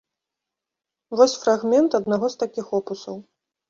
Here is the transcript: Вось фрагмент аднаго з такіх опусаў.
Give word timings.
Вось 1.21 1.37
фрагмент 1.45 2.01
аднаго 2.03 2.35
з 2.35 2.43
такіх 2.45 2.77
опусаў. 2.83 3.27